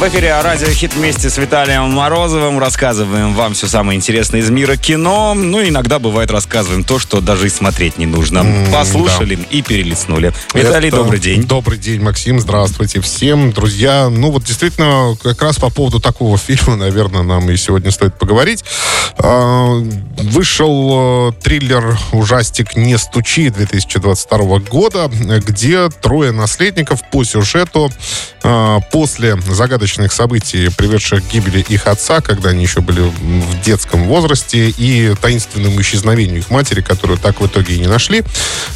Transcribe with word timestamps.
В 0.00 0.08
эфире 0.08 0.40
Радио 0.40 0.68
Хит 0.68 0.94
вместе 0.94 1.28
с 1.28 1.36
Виталием 1.36 1.90
Морозовым 1.90 2.58
рассказываем 2.58 3.34
вам 3.34 3.52
все 3.52 3.66
самое 3.66 3.98
интересное 3.98 4.40
из 4.40 4.48
мира 4.48 4.76
кино. 4.76 5.34
Ну, 5.34 5.62
иногда 5.62 5.98
бывает 5.98 6.30
рассказываем 6.30 6.84
то, 6.84 6.98
что 6.98 7.20
даже 7.20 7.48
и 7.48 7.50
смотреть 7.50 7.98
не 7.98 8.06
нужно. 8.06 8.38
М, 8.38 8.72
Послушали 8.72 9.38
и 9.50 9.60
перелистнули. 9.60 10.32
Виталий, 10.54 10.88
Это- 10.88 10.96
добрый 10.96 11.20
день. 11.20 11.42
Добрый 11.44 11.76
день, 11.76 12.00
Максим. 12.00 12.40
Здравствуйте 12.40 13.02
всем, 13.02 13.52
друзья. 13.52 14.08
Ну 14.08 14.30
вот 14.30 14.44
действительно, 14.44 15.18
как 15.22 15.42
раз 15.42 15.58
по 15.58 15.68
поводу 15.68 16.00
такого 16.00 16.38
фильма, 16.38 16.76
наверное, 16.76 17.22
нам 17.22 17.50
и 17.50 17.56
сегодня 17.58 17.90
стоит 17.90 18.18
поговорить. 18.18 18.64
А, 19.18 19.82
Вышел 20.16 21.30
э, 21.30 21.42
триллер 21.42 21.98
«Ужастик 22.12 22.74
не 22.76 22.96
стучи» 22.96 23.50
2022 23.50 24.58
года, 24.60 25.10
где 25.46 25.90
трое 25.90 26.32
наследников 26.32 27.00
по 27.10 27.22
сюжету 27.24 27.90
после 28.90 29.36
загадочных 29.40 30.12
событий, 30.12 30.70
приведших 30.76 31.26
к 31.26 31.32
гибели 31.32 31.60
их 31.68 31.86
отца, 31.86 32.20
когда 32.20 32.50
они 32.50 32.62
еще 32.62 32.80
были 32.80 33.00
в 33.00 33.60
детском 33.62 34.06
возрасте, 34.06 34.70
и 34.70 35.14
таинственному 35.20 35.80
исчезновению 35.80 36.38
их 36.38 36.50
матери, 36.50 36.80
которую 36.80 37.18
так 37.18 37.40
в 37.40 37.46
итоге 37.46 37.74
и 37.74 37.78
не 37.78 37.86
нашли, 37.86 38.22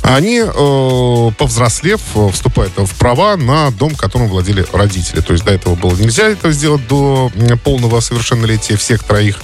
они, 0.02 0.42
э, 0.45 1.30
повзрослев, 1.38 2.00
вступают 2.32 2.72
в 2.77 2.95
права 2.98 3.36
на 3.36 3.70
дом, 3.70 3.95
которым 3.95 4.28
владели 4.28 4.66
родители. 4.72 5.20
То 5.20 5.32
есть 5.32 5.45
до 5.45 5.52
этого 5.52 5.74
было 5.74 5.94
нельзя 5.96 6.28
это 6.28 6.52
сделать 6.52 6.86
до 6.88 7.30
полного 7.62 8.00
совершеннолетия 8.00 8.77
всех 8.77 9.02
троих. 9.05 9.38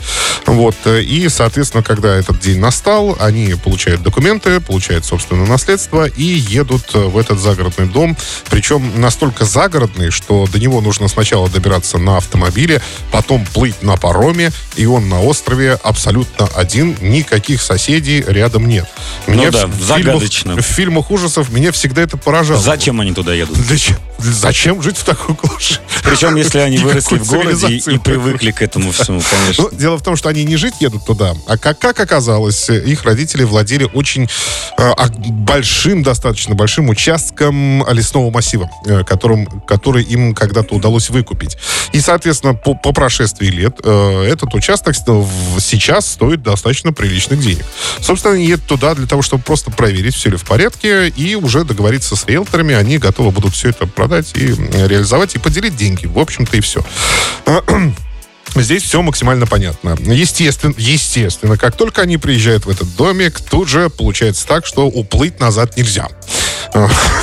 Вот. 0.47 0.77
И, 0.87 1.29
соответственно, 1.29 1.83
когда 1.83 2.17
этот 2.17 2.41
день 2.41 2.59
настал, 2.59 3.17
они 3.21 3.55
получают 3.55 4.03
документы, 4.03 4.61
получают 4.61 5.05
собственное 5.05 5.47
наследство 5.47 6.07
и 6.07 6.25
едут 6.25 6.93
в 6.93 7.17
этот 7.17 7.39
загородный 7.39 7.87
дом. 7.87 8.17
Причем 8.51 9.01
настолько 9.01 9.45
загородный, 9.45 10.10
что 10.11 10.47
до 10.47 10.59
него 10.59 10.81
нужно 10.81 11.09
сначала 11.09 11.49
добираться 11.49 11.99
на 11.99 12.17
автомобиле, 12.17 12.81
потом 13.11 13.47
плыть 13.47 13.83
на 13.83 13.97
пароме, 13.97 14.51
и 14.77 14.87
он 14.87 15.09
на 15.09 15.23
острове 15.23 15.79
абсолютно 15.83 16.47
один, 16.55 16.97
никаких 17.01 17.63
соседей 17.63 18.23
рядом 18.27 18.67
нет. 18.69 18.87
Ну 19.27 19.51
да, 19.51 19.67
в 19.67 19.71
фильмах- 19.71 19.83
загадочно. 19.87 20.57
в 20.57 20.61
фильмах 20.63 21.11
ужасов 21.11 21.51
меня 21.51 21.73
всегда 21.73 22.03
это 22.03 22.17
поражало. 22.17 22.61
Зачем 22.61 23.01
они 23.01 23.13
туда 23.13 23.35
едут? 23.35 23.57
Че- 23.79 23.97
Зачем 24.23 24.83
жить 24.83 24.97
в 24.97 25.05
такой 25.05 25.35
глуши? 25.35 25.81
Причем, 26.03 26.37
если 26.37 26.59
они 26.59 26.79
выросли 26.79 27.19
в 27.19 27.27
городе 27.27 27.77
и, 27.77 27.99
привыкли 27.99 28.51
к 28.51 28.63
этому 28.63 28.93
всему, 28.93 29.23
конечно. 29.31 29.65
Ну, 29.65 29.77
дело 29.77 29.97
в 29.97 30.03
том, 30.03 30.17
что 30.17 30.29
они 30.29 30.45
не 30.45 30.57
жить 30.57 30.75
едут 30.81 31.05
туда, 31.07 31.35
а 31.47 31.57
как, 31.57 31.79
как 31.79 32.01
оказалось, 32.01 32.69
их 32.69 33.05
родители 33.05 33.45
владели 33.45 33.89
очень 33.93 34.25
э, 34.25 34.29
а, 34.77 35.09
большим, 35.09 36.03
достаточно 36.03 36.55
большим 36.55 36.89
участком 36.89 37.87
лесного 37.91 38.31
массива, 38.31 38.71
э, 38.87 39.05
которым, 39.05 39.47
который 39.63 40.03
им 40.03 40.35
когда-то 40.35 40.75
удалось 40.75 41.11
выкупить. 41.11 41.57
И, 41.93 42.01
соответственно, 42.01 42.55
по, 42.55 42.75
по 42.75 42.93
прошествии 42.93 43.47
лет 43.47 43.79
э, 43.83 44.25
этот 44.25 44.55
участок 44.55 44.95
сейчас 44.95 46.11
стоит 46.11 46.43
достаточно 46.43 46.93
приличных 46.93 47.41
денег. 47.41 47.65
Собственно, 48.01 48.35
они 48.35 48.47
едут 48.47 48.67
туда 48.67 48.95
для 48.95 49.07
того, 49.07 49.23
чтобы 49.23 49.43
просто 49.43 49.71
проверить, 49.71 50.15
все 50.15 50.31
ли 50.31 50.37
в 50.37 50.45
порядке, 50.45 51.09
и 51.09 51.35
уже 51.35 51.65
договориться 51.65 52.17
с 52.17 52.27
риэлторами, 52.27 52.75
они 52.75 52.99
готовы 52.99 53.31
будут 53.31 53.55
все 53.55 53.71
это 53.71 53.87
продать 53.87 54.10
и 54.35 54.53
м, 54.53 54.71
реализовать, 54.87 55.35
и 55.35 55.39
поделить 55.39 55.77
деньги. 55.77 56.07
В 56.07 56.19
общем-то, 56.19 56.57
и 56.57 56.61
все. 56.61 56.85
Здесь 58.57 58.83
все 58.83 59.01
максимально 59.03 59.47
понятно. 59.47 59.97
Естественно, 60.01 60.75
естественно, 60.77 61.57
как 61.57 61.77
только 61.77 62.03
они 62.03 62.17
приезжают 62.17 62.67
в 62.67 62.71
этот 62.71 62.95
домик, 62.97 63.41
тут 63.41 63.69
же 63.69 63.91
получается 63.91 64.47
так, 64.47 64.67
что 64.67 64.87
уплыть 64.87 65.39
назад 65.39 65.77
нельзя. 65.77 66.09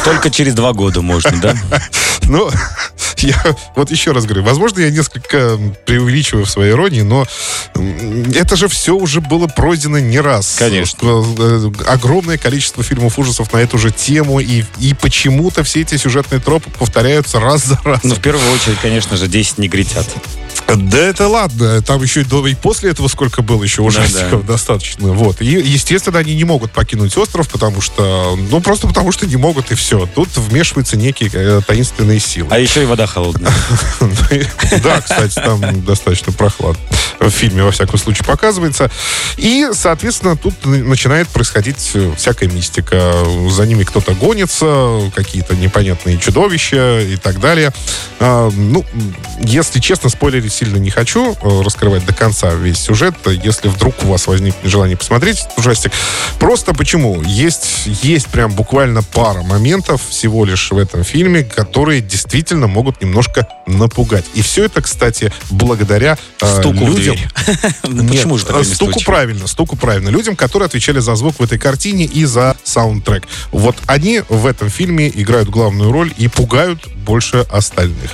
Только 0.06 0.30
через 0.30 0.54
два 0.54 0.74
года 0.74 1.02
можно, 1.02 1.38
да? 1.42 1.56
Ну, 2.30 2.50
я 3.24 3.56
вот 3.76 3.92
еще 3.92 4.12
раз 4.12 4.26
говорю, 4.26 4.44
возможно, 4.44 4.80
я 4.82 4.90
несколько 4.90 5.58
преувеличиваю 5.86 6.46
в 6.46 6.50
своей 6.50 6.72
иронии, 6.72 7.02
но 7.02 7.26
это 8.36 8.56
же 8.56 8.68
все 8.68 8.96
уже 8.96 9.22
было 9.22 9.48
пройдено 9.48 10.00
не 10.00 10.20
раз. 10.20 10.56
Конечно. 10.58 11.24
Э, 11.40 11.72
Огромное 11.88 12.38
количество 12.38 12.84
фильмов 12.84 13.20
ужасов 13.20 13.52
на 13.54 13.58
эту 13.58 13.78
же 13.78 13.92
тему, 13.92 14.40
и, 14.40 14.64
и 14.80 14.94
почему-то 14.94 15.64
все 15.64 15.82
эти 15.82 15.98
сюжетные 15.98 16.40
тропы 16.40 16.70
повторяются 16.72 17.40
раз 17.40 17.66
за 17.66 17.80
разом. 17.84 18.02
Ну, 18.04 18.16
в 18.16 18.22
первую 18.22 18.46
очередь, 18.54 18.80
конечно 18.82 19.18
же, 19.18 19.28
10 19.28 19.58
негритят. 19.58 20.08
Да 20.76 20.98
это 20.98 21.28
ладно, 21.28 21.82
там 21.82 22.04
еще 22.04 22.22
и, 22.22 22.56
после 22.56 22.92
этого 22.92 23.08
сколько 23.08 23.42
было 23.42 23.64
еще 23.64 23.82
ужастиков 23.82 24.46
достаточно. 24.46 25.14
Вот. 25.14 25.42
И, 25.42 25.46
естественно, 25.46 26.20
они 26.20 26.36
не 26.36 26.44
могут 26.44 26.72
покинуть 26.72 27.16
остров, 27.18 27.48
потому 27.50 27.82
что, 27.82 28.38
ну, 28.50 28.60
просто 28.62 28.88
потому 28.88 29.12
что 29.12 29.26
не 29.26 29.38
могут, 29.38 29.72
и 29.72 29.76
все. 29.76 30.08
Тут 30.14 30.36
вмешиваются 30.36 30.98
некие 30.98 31.30
э, 31.34 31.62
таинственные 31.66 32.20
силы. 32.20 32.48
А 32.52 32.60
еще 32.60 32.84
и 32.84 32.86
вода 32.86 33.08
холодная. 33.08 33.54
Да, 34.84 35.02
кстати, 35.02 35.36
там 35.36 35.84
достаточно 35.84 36.32
прохладно. 36.32 36.82
В 37.28 37.32
фильме, 37.32 37.64
во 37.64 37.72
всяком 37.72 38.00
случае, 38.00 38.26
показывается. 38.26 38.90
И, 39.38 39.68
соответственно, 39.74 40.36
тут 40.38 40.54
начинает 40.66 41.28
происходить 41.28 41.92
э, 41.94 42.14
всякая 42.18 42.48
мистика. 42.50 43.14
За 43.50 43.66
ними 43.66 43.84
кто-то 43.84 44.14
гонится, 44.14 45.12
какие-то 45.16 45.56
непонятные 45.56 46.18
чудовища 46.18 47.00
и 47.02 47.18
так 47.18 47.40
далее. 47.40 47.72
А, 48.20 48.50
Ну, 48.50 48.86
если 49.42 49.80
честно, 49.80 50.10
спойлерить 50.10 50.54
сильно 50.54 50.78
не 50.78 50.90
хочу, 50.90 51.34
э, 51.34 51.62
раскрывать 51.62 52.06
до 52.06 52.14
конца 52.14 52.54
весь 52.54 52.80
сюжет. 52.80 53.16
Если 53.26 53.68
вдруг 53.68 53.96
у 54.04 54.08
вас 54.08 54.28
возникнет 54.28 54.70
желание 54.70 54.98
посмотреть 54.98 55.40
этот 55.42 55.58
ужастик. 55.58 55.92
Просто 56.40 56.74
почему? 56.74 57.22
Есть, 57.24 57.84
есть 58.04 58.28
прям 58.28 58.52
буквально 58.52 59.04
пара 59.04 59.42
моментов 59.42 60.02
всего 60.10 60.46
лишь 60.46 60.72
в 60.72 60.78
этом 60.78 61.04
фильме, 61.04 61.44
которые 61.44 62.02
действительно 62.02 62.68
могут 62.68 63.02
немножко 63.02 63.48
напугать. 63.66 64.26
И 64.34 64.42
все 64.42 64.66
это, 64.66 64.82
кстати, 64.82 65.32
благодаря 65.50 66.18
э, 66.42 66.60
Стуку 66.60 66.86
людям... 66.86 67.17
Ну 67.84 68.02
Нет, 68.04 68.12
почему 68.12 68.38
же 68.38 68.46
такое 68.46 68.64
стуку 68.64 69.02
правильно, 69.04 69.48
стуку 69.48 69.76
правильно. 69.76 70.10
Людям, 70.10 70.36
которые 70.36 70.68
отвечали 70.68 71.00
за 71.00 71.16
звук 71.16 71.40
в 71.40 71.44
этой 71.44 71.58
картине 71.58 72.06
и 72.06 72.26
за 72.26 72.56
саундтрек. 72.64 73.24
Вот 73.52 73.78
они 73.88 74.24
в 74.30 74.46
этом 74.46 74.70
фильме 74.70 75.10
играют 75.14 75.50
главную 75.50 75.92
роль 75.92 76.14
и 76.18 76.28
пугают 76.28 76.88
больше 77.08 77.46
остальных. 77.50 78.12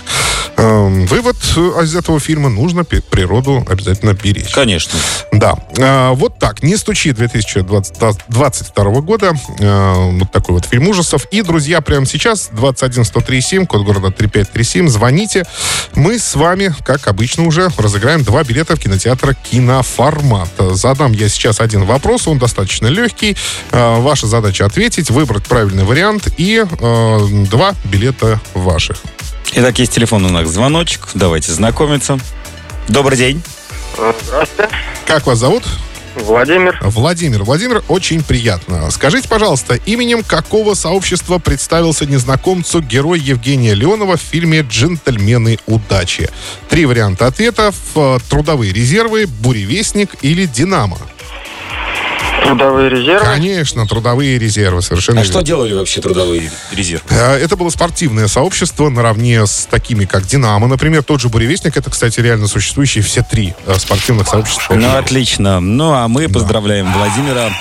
Эм, 0.55 1.07
вывод 1.07 1.35
э, 1.57 1.59
из 1.83 1.95
этого 1.95 2.19
фильма 2.19 2.49
нужно 2.49 2.83
природу 2.83 3.65
обязательно 3.67 4.13
беречь. 4.13 4.53
Конечно. 4.53 4.99
Да. 5.31 5.55
А, 5.79 6.13
вот 6.13 6.37
так. 6.37 6.61
«Не 6.61 6.77
стучи» 6.77 7.11
2022 7.11 9.01
года. 9.01 9.33
А, 9.59 10.09
вот 10.11 10.31
такой 10.31 10.55
вот 10.55 10.65
фильм 10.65 10.87
ужасов. 10.87 11.25
И, 11.31 11.41
друзья, 11.41 11.81
прямо 11.81 12.05
сейчас 12.05 12.49
21137, 12.51 13.65
код 13.65 13.83
города 13.83 14.11
3537. 14.11 14.87
Звоните. 14.89 15.43
Мы 15.95 16.19
с 16.19 16.35
вами, 16.35 16.73
как 16.85 17.07
обычно 17.07 17.45
уже, 17.47 17.69
разыграем 17.77 18.23
два 18.23 18.43
билета 18.43 18.75
в 18.75 18.79
кинотеатр 18.79 19.35
«Киноформат». 19.35 20.49
Задам 20.59 21.13
я 21.13 21.29
сейчас 21.29 21.59
один 21.59 21.85
вопрос. 21.85 22.27
Он 22.27 22.37
достаточно 22.37 22.87
легкий. 22.87 23.35
А, 23.71 23.99
ваша 23.99 24.27
задача 24.27 24.65
ответить, 24.65 25.09
выбрать 25.09 25.45
правильный 25.45 25.83
вариант 25.83 26.27
и 26.37 26.63
два 27.49 27.73
билета 27.85 28.39
ваших. 28.89 29.03
Итак, 29.55 29.77
есть 29.79 29.93
телефон 29.93 30.25
у 30.25 30.29
нас, 30.29 30.47
звоночек. 30.47 31.07
Давайте 31.13 31.51
знакомиться. 31.51 32.19
Добрый 32.87 33.17
день. 33.17 33.41
Здравствуйте, 33.95 34.69
Как 35.05 35.25
вас 35.27 35.37
зовут? 35.37 35.63
Владимир. 36.15 36.77
Владимир. 36.83 37.43
Владимир, 37.43 37.83
очень 37.87 38.23
приятно. 38.23 38.89
Скажите, 38.91 39.27
пожалуйста, 39.27 39.75
именем 39.85 40.23
какого 40.23 40.75
сообщества 40.75 41.39
представился 41.39 42.05
незнакомцу 42.05 42.81
герой 42.81 43.19
Евгения 43.19 43.73
Леонова 43.73 44.17
в 44.17 44.21
фильме 44.21 44.59
«Джентльмены 44.61 45.57
удачи»? 45.65 46.29
Три 46.69 46.85
варианта 46.85 47.25
ответов. 47.27 47.75
Э, 47.95 48.19
Трудовые 48.29 48.73
резервы, 48.73 49.25
буревестник 49.25 50.15
или 50.21 50.45
Динамо? 50.45 50.99
Трудовые 52.45 52.89
резервы. 52.89 53.25
Конечно, 53.25 53.87
трудовые 53.87 54.37
резервы, 54.37 54.81
совершенно 54.81 55.21
А 55.21 55.23
что 55.23 55.33
верно. 55.33 55.45
делали 55.47 55.73
вообще 55.73 56.01
трудовые 56.01 56.51
резервы? 56.71 57.03
Э, 57.09 57.35
Это 57.37 57.55
было 57.55 57.69
спортивное 57.69 58.27
сообщество 58.27 58.89
наравне 58.89 59.45
с 59.45 59.67
такими, 59.69 60.05
как 60.05 60.25
«Динамо». 60.25 60.67
Например, 60.67 61.03
тот 61.03 61.21
же 61.21 61.29
«Буревестник»— 61.29 61.77
это, 61.77 61.89
кстати, 61.89 62.19
реально 62.19 62.47
существующие 62.47 63.03
все 63.03 63.23
три 63.23 63.53
э, 63.65 63.75
спортивных 63.77 64.27
сообщества. 64.27 64.73
Ну, 64.75 64.95
отлично. 64.97 65.59
Ну, 65.59 65.91
а 65.93 66.07
мы 66.07 66.27
поздравляем 66.29 66.91
Владимира. 66.93 67.51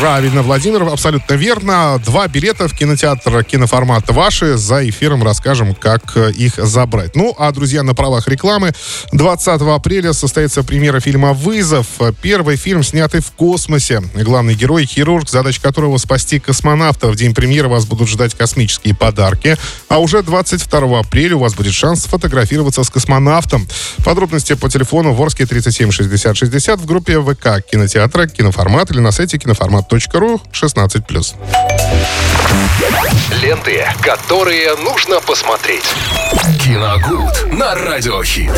Правильно, 0.00 0.42
Владимир, 0.42 0.82
абсолютно 0.82 1.34
верно. 1.34 2.00
Два 2.04 2.26
билета 2.26 2.68
в 2.68 2.74
кинотеатр 2.76 3.44
киноформата 3.44 4.12
ваши. 4.12 4.56
За 4.56 4.86
эфиром 4.86 5.22
расскажем, 5.22 5.74
как 5.74 6.16
э, 6.16 6.32
их 6.32 6.54
забрать. 6.56 7.14
Ну, 7.14 7.34
а, 7.38 7.50
друзья, 7.52 7.82
на 7.82 7.94
правах 7.94 8.26
рекламы 8.28 8.72
20 9.12 9.62
апреля 9.62 10.12
состоится 10.12 10.62
премьера 10.64 11.00
фильма 11.00 11.32
«Вызов». 11.32 11.86
Первый 12.20 12.56
фильм, 12.56 12.82
снятый 12.82 13.20
в 13.20 13.30
космосе. 13.30 14.02
Главный 14.24 14.54
герой— 14.54 14.86
хирург, 14.86 15.28
задача 15.28 15.60
которого 15.60 15.98
спасти 15.98 16.38
космонавта. 16.38 17.08
В 17.08 17.16
день 17.16 17.34
премьеры 17.34 17.68
вас 17.68 17.84
будут 17.84 18.08
ждать 18.08 18.34
космические 18.34 18.94
подарки. 18.94 19.56
А 19.88 19.98
уже 19.98 20.22
22 20.22 20.98
апреля 21.00 21.36
у 21.36 21.40
вас 21.40 21.54
будет 21.54 21.74
шанс 21.74 22.02
сфотографироваться 22.02 22.82
с 22.82 22.90
космонавтом. 22.90 23.68
Подробности 24.04 24.54
по 24.54 24.68
телефону 24.68 25.12
Ворске 25.12 25.46
37 25.46 25.90
60 25.90 26.36
60 26.36 26.80
в 26.80 26.86
группе 26.86 27.20
ВК 27.20 27.62
кинотеатра 27.70 28.26
«Киноформат» 28.26 28.90
или 28.90 29.00
на 29.00 29.12
сайте 29.12 29.38
киноформат.ру 29.38 30.40
16+. 30.52 31.34
Ленты, 33.42 33.84
которые 34.00 34.76
нужно 34.76 35.20
посмотреть. 35.20 35.84
Киногуд 36.64 37.52
на 37.52 37.74
радиохит. 37.74 38.52